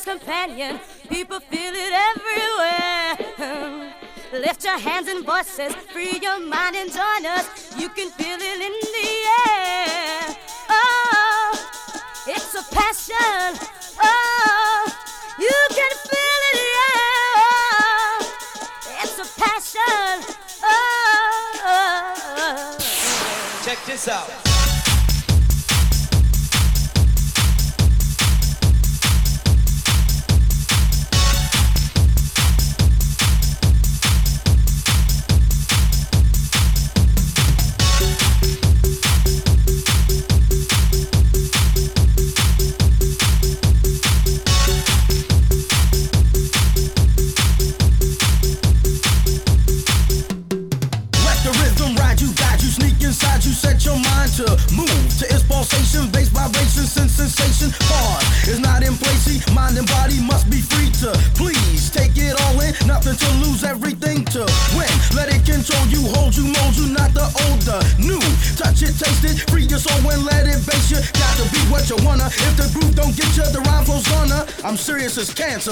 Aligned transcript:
soul's 0.00 0.18
companion. 0.18 0.80
People 1.08 1.40
feel 1.40 1.72
it 1.74 1.92
everywhere. 2.10 3.16
Lift 4.32 4.64
your 4.64 4.78
hands 4.78 5.08
and 5.08 5.24
voices, 5.24 5.74
free 5.92 6.18
your 6.22 6.38
mind 6.40 6.76
and 6.76 6.92
join 6.92 7.26
us. 7.26 7.76
You 7.76 7.88
can 7.88 8.10
feel 8.10 8.38
it 8.40 8.60
in 8.60 8.72
the 8.92 9.24
air. 9.48 10.36
Oh, 10.68 11.58
it's 12.26 12.54
a 12.54 12.62
passion. 12.74 13.58
Oh, 14.02 14.86
you 15.38 15.68
can 15.70 15.90
feel 16.10 16.42
it, 16.52 16.60
yeah. 16.76 17.42
Oh, 17.42 18.24
it's 19.02 19.18
a 19.18 19.24
passion. 19.40 20.34
Oh, 20.62 20.78
check 23.64 23.78
this 23.86 24.08
out. 24.08 24.49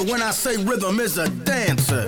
When 0.08 0.22
I 0.22 0.30
say 0.30 0.56
rhythm 0.56 1.00
is 1.00 1.18
a 1.18 1.28
dancer. 1.28 2.07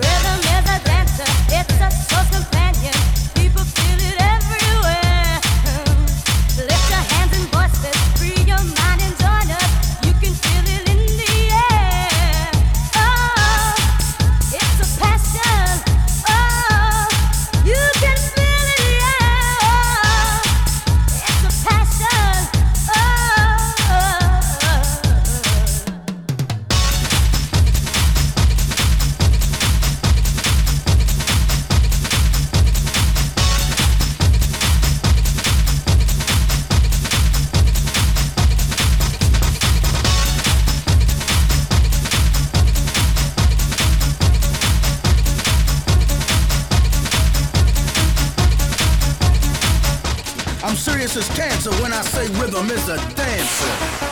I'm 50.71 50.77
serious 50.77 51.17
as 51.17 51.27
cancer 51.35 51.69
when 51.81 51.91
I 51.91 52.01
say 52.01 52.25
rhythm 52.39 52.69
is 52.69 52.87
a 52.87 52.95
dancer. 53.13 54.10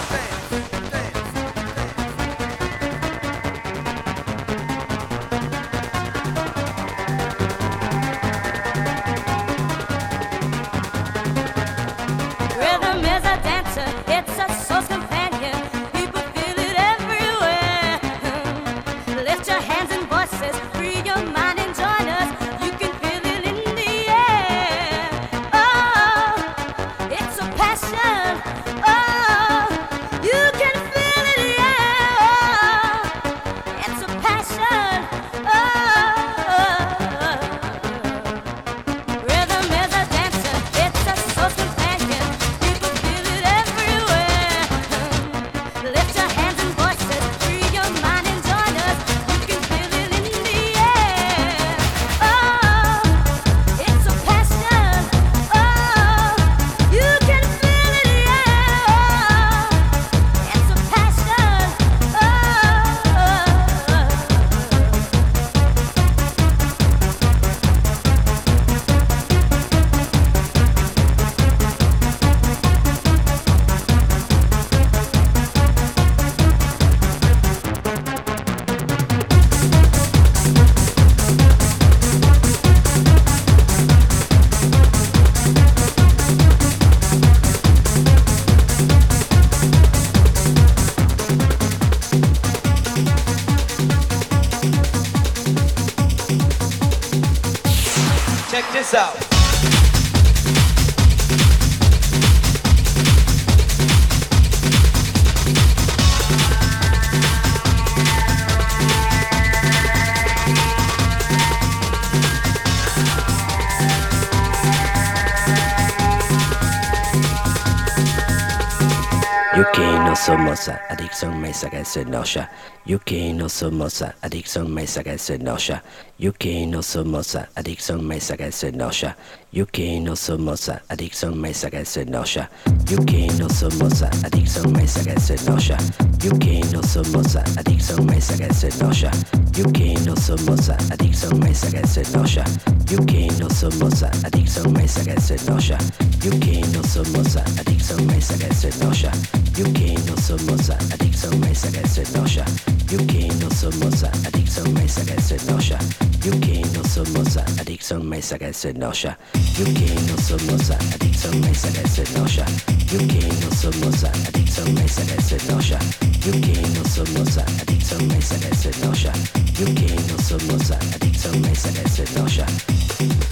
Somosa, 120.30 120.80
addiction 121.10 121.42
me 121.42 121.52
saga 121.52 121.84
se 121.84 122.04
nosha. 122.04 122.50
Yuki 122.86 123.34
no 123.34 123.48
somosa, 123.48 124.14
addiction 124.24 124.74
me 124.74 124.86
saga 124.86 125.18
se 125.18 125.38
nosha. 125.38 125.82
Yuki 126.20 126.66
no 126.66 126.82
somosa, 126.82 127.48
addiction 127.56 128.08
me 128.08 128.20
saga 128.20 128.52
se 128.52 128.72
nosha. 128.72 129.16
Yuki 129.52 130.00
no 130.00 130.14
somosa, 130.14 130.82
addiction 130.90 131.40
me 131.42 131.52
saga 131.52 131.84
se 131.84 132.06
nosha. 132.06 132.50
Yuki 132.90 133.28
no 133.40 133.48
somosa, 133.48 134.10
addiction 134.24 134.72
me 134.72 134.86
saga 134.86 135.20
se 135.20 135.36
nosha. 135.50 135.78
Yuki 136.22 136.62
no 136.74 136.82
somosa, 136.82 137.44
addiction 137.58 138.06
me 138.06 138.20
saga 138.20 138.54
se 138.54 138.70
nosha. 138.76 139.12
Yuki 139.58 139.94
no 140.06 140.16
somosa, 140.16 140.76
addiction 140.92 141.40
me 141.40 141.54
saga 141.54 141.88
se 141.88 142.04
nosha. 142.16 142.44
Yuki 142.92 143.28
no 143.40 143.50
somosa, 143.50 144.12
addiction 144.26 144.74
me 144.74 144.88
saga 144.88 145.20
se 145.20 145.36
nosha. 145.50 145.78
Yuki 146.24 146.62
no 146.72 146.82
somosa, 146.84 147.42
addiction 147.60 148.06
me 148.08 148.20
saga 148.20 148.54
se 148.54 148.70
nosha. 148.84 149.12
Yuki 149.58 149.96
no 150.08 150.16
somosa, 150.16 150.78
addiction 151.00 151.40
me 151.40 151.54
saga 151.54 151.88
se 151.88 152.04
nosha. 152.18 152.46
Yuki 152.92 153.28
no 153.40 153.50
somosa, 153.50 154.10
addiction 154.26 154.74
me 154.74 154.88
sagesse 154.88 155.38
nosha. 155.48 155.80
Yuki 156.24 156.62
no 156.74 156.84
somosa, 156.84 157.44
addiction 157.60 158.10
me 158.10 158.22
sagesse 158.22 158.74
nosha. 158.78 159.18
Yuki 159.58 159.94
no 160.08 160.18
somosa, 160.18 160.76
addiction 160.94 161.40
me 161.42 161.54
sagesse 161.54 162.04
nosha. 162.16 162.46
Yuki 162.92 163.20
no 163.40 163.50
somosa, 163.52 164.10
addiction 164.26 164.72
me 164.72 164.88
sagesse 164.88 165.40
nosha. 165.50 165.80
Yuki 165.80 165.82
no 165.82 165.82
somosa, 165.82 165.82
addiction 165.88 165.88
me 165.88 165.88
sagesse 165.88 165.88
nosha. 165.88 165.90
Yuki 166.26 166.62
no 166.74 166.84
somosa, 166.84 167.44
addiction 167.62 168.08
me 168.08 168.22
sagesse 168.22 168.72
nosha. 168.84 169.00
Yuki 169.00 169.00
no 169.00 169.00
somosa, 169.00 169.00
addiction 169.00 169.00
me 169.00 169.00
sagesse 169.00 169.00
nosha. 169.00 169.14
Yuki 169.60 169.96
no 170.08 170.18
somosa, 170.28 170.76
addiction 170.96 171.42
me 171.42 171.56
sagesse 171.56 172.06
nosha. 172.16 172.46
Yuki 172.46 173.08
no 173.08 173.08
somosa, 173.08 173.08
addiction 173.08 173.29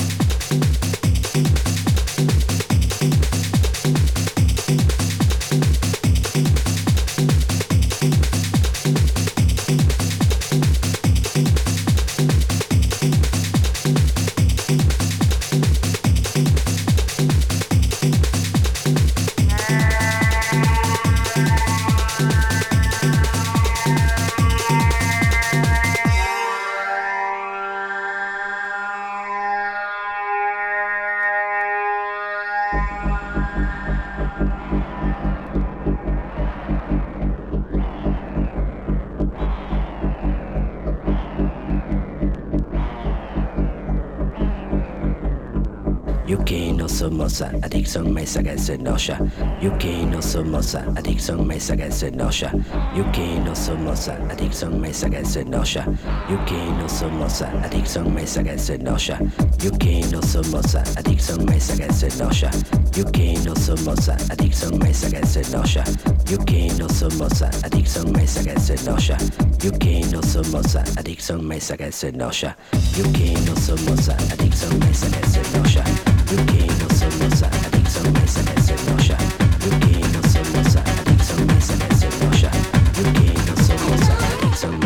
somosa, 46.97 47.51
addiction 47.61 48.11
me 48.11 48.23
sagesse 48.25 48.75
nosha. 48.79 49.19
Yuki 49.61 50.03
no 50.05 50.19
somosa, 50.19 50.79
addiction 50.97 51.47
me 51.47 51.57
sagesse 51.59 52.11
nosha. 52.15 52.51
Yuki 52.95 53.39
no 53.39 53.53
somosa, 53.53 54.13
addiction 54.31 54.81
me 54.81 54.89
sagesse 54.89 55.45
nosha. 55.47 55.85
Yuki 56.27 56.55
no 56.55 56.87
somosa, 56.87 57.45
addiction 57.63 58.15
me 58.15 58.23
sagesse 58.23 58.81
nosha. 58.81 59.19
Yuki 59.61 60.01
no 60.11 60.21
somosa, 60.21 60.81
addiction 60.97 61.45
me 61.45 61.59
sagesse 61.59 62.17
nosha. 62.17 62.49
Yuki 62.95 63.35
no 63.45 63.53
somosa, 63.53 64.17
addiction 64.31 64.75
me 64.79 64.91
sagesse 64.91 65.51
nosha. 65.51 65.83
Yuki 66.27 66.69
no 66.79 66.87
somosa, 66.87 67.45
addiction 67.63 68.11
me 68.11 68.23
sagesse 68.23 68.75
nosha. 68.87 69.17
Yuki 69.63 70.01
no 70.11 70.21
somosa, 70.21 70.83
addiction 70.97 71.47
me 71.47 71.59
sagesse 71.59 72.11
nosha. 72.15 72.55
Yuki 72.97 73.35
no 73.45 73.53
somosa, 73.55 74.15
addiction 74.33 74.79
me 74.79 74.91
sagesse 74.93 75.41
nosha. 75.53 75.83
Yuki 76.31 76.67
no 76.79 76.86
somosa, 77.29 77.47
addiction 77.65 78.13
me 78.13 78.27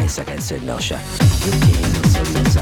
sagesse 0.08 0.60
nosha. 0.66 1.00
Yuki 1.46 1.76
no 1.94 2.02
somosa, 2.10 2.62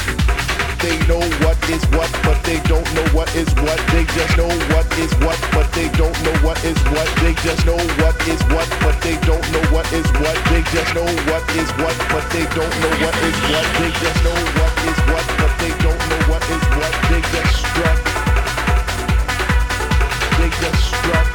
They 0.81 0.97
know 1.05 1.21
what 1.45 1.61
is 1.69 1.85
what, 1.93 2.09
but 2.25 2.41
they 2.43 2.59
don't 2.65 2.81
know 2.95 3.05
what 3.13 3.29
is 3.35 3.47
what. 3.61 3.77
They 3.93 4.03
just 4.17 4.35
know 4.35 4.49
what 4.73 4.89
is 4.97 5.13
what, 5.21 5.37
but 5.53 5.71
they 5.73 5.87
don't 5.89 6.17
know 6.25 6.33
what 6.41 6.57
is 6.65 6.77
what. 6.89 7.05
They 7.21 7.35
just 7.45 7.65
know 7.67 7.77
what 8.01 8.17
is 8.27 8.41
what, 8.49 8.67
but 8.81 8.97
they 9.01 9.13
don't 9.21 9.45
know 9.53 9.61
what 9.69 9.85
is 9.93 10.09
what. 10.17 10.37
They 10.49 10.63
just 10.73 10.95
know 10.95 11.05
what 11.29 11.45
is 11.53 11.69
what, 11.77 11.93
but 12.09 12.25
they 12.33 12.45
don't 12.57 12.73
know 12.81 12.93
what 12.97 13.15
is 13.21 13.37
what. 13.45 13.65
They 13.77 13.91
just 14.01 14.23
know 14.25 14.33
what 14.57 14.73
is 14.89 14.99
what, 15.05 15.25
but 15.37 15.53
they 15.61 15.69
don't 15.85 16.01
know 16.09 16.21
what 16.33 16.43
is 16.49 16.65
what. 16.73 16.93
They 17.13 17.21
just 17.29 17.61
strut. 17.61 17.97
They 20.41 20.49
just 20.49 20.81
strut. 20.89 21.30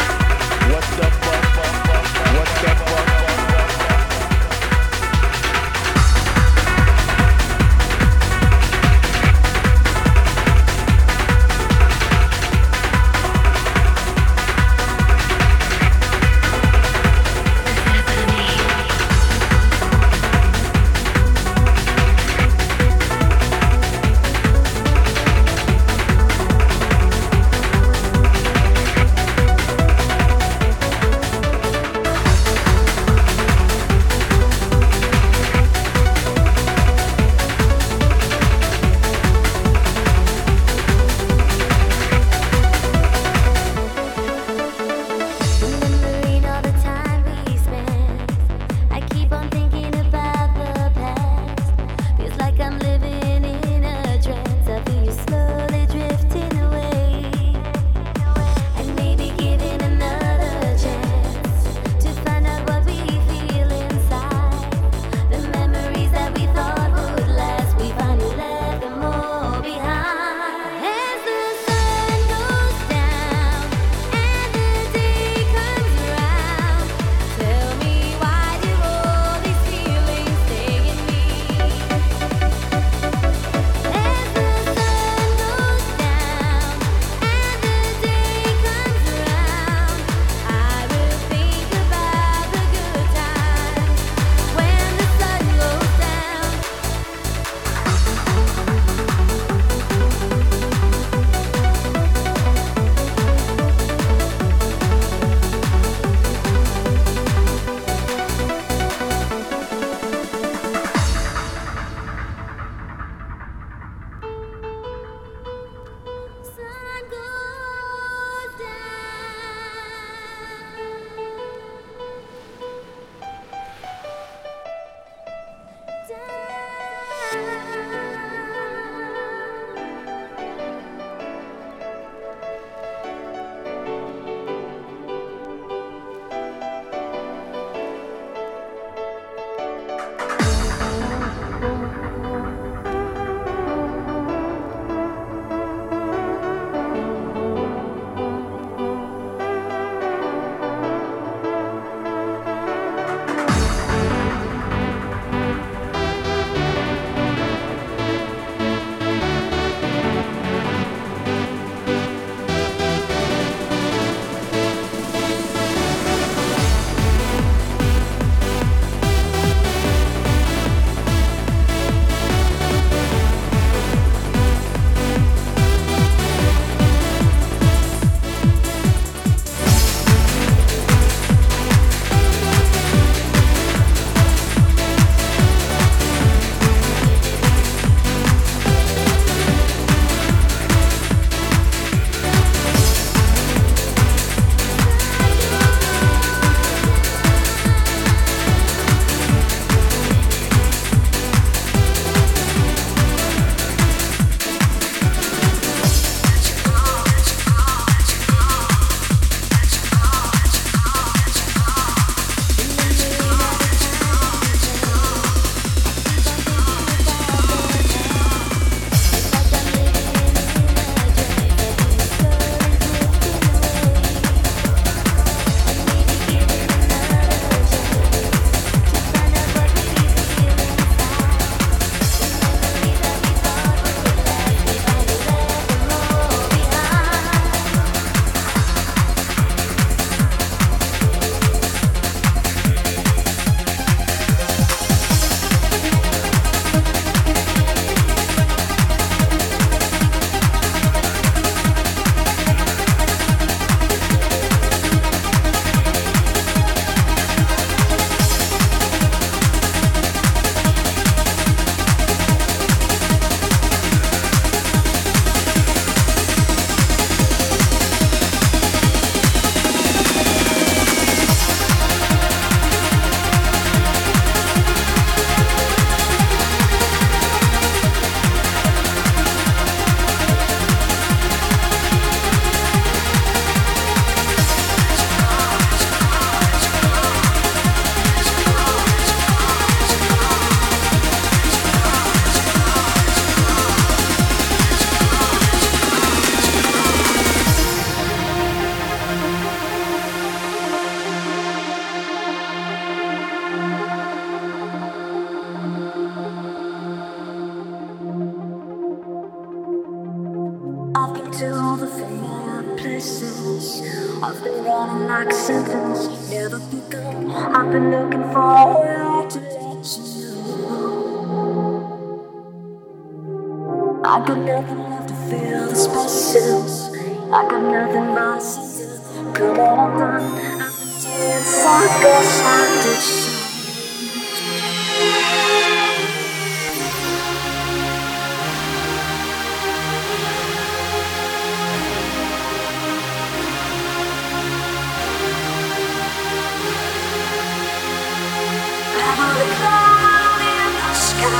I 351.28 351.32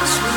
was 0.00 0.27